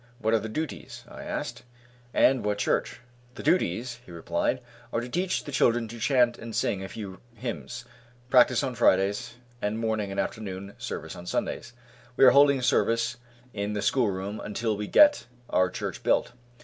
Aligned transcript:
"What 0.17 0.33
are 0.33 0.39
the 0.39 0.49
duties?" 0.49 1.03
asked 1.07 1.61
I, 2.11 2.21
"and 2.21 2.43
what 2.43 2.57
church?" 2.57 3.01
"The 3.35 3.43
duties," 3.43 3.99
he 4.03 4.11
replied, 4.11 4.59
"are 4.91 4.99
to 4.99 5.07
teach 5.07 5.43
the 5.43 5.51
children 5.51 5.87
to 5.89 5.99
chant 5.99 6.39
and 6.39 6.55
sing 6.55 6.81
a 6.83 6.87
few 6.89 7.19
hymns, 7.35 7.85
practice 8.27 8.63
on 8.63 8.73
Fridays, 8.73 9.35
and 9.61 9.77
morning 9.77 10.09
and 10.09 10.19
afternoon 10.19 10.73
service 10.79 11.15
on 11.15 11.27
Sundays. 11.27 11.73
We 12.17 12.25
are 12.25 12.31
holding 12.31 12.63
service 12.63 13.17
in 13.53 13.73
the 13.73 13.81
schoolroom 13.83 14.39
until 14.43 14.75
we 14.75 14.87
get 14.87 15.27
our 15.51 15.69
church 15.69 16.01
built. 16.01 16.31